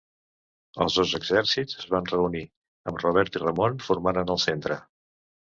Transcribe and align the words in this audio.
Els 0.85 0.95
dos 0.99 1.11
exèrcits 1.19 1.77
es 1.83 1.91
van 1.95 2.09
reunir, 2.13 2.43
amb 2.93 3.05
Robert 3.05 3.39
i 3.41 3.43
Ramon 3.45 3.79
formant 3.91 4.23
en 4.23 4.37
el 4.37 4.45
centre. 4.49 4.81